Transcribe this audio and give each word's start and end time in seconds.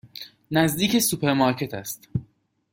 نزدیک 0.51 0.99
سوپرمارکت 0.99 1.73
است. 1.73 2.09